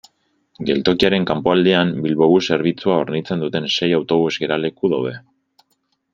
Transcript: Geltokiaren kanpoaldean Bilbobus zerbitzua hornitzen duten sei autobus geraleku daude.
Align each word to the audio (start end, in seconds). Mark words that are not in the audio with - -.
Geltokiaren 0.69 1.27
kanpoaldean 1.31 1.91
Bilbobus 2.05 2.41
zerbitzua 2.55 2.97
hornitzen 3.03 3.45
duten 3.47 3.69
sei 3.77 3.93
autobus 4.01 4.35
geraleku 4.47 4.93
daude. 4.97 5.15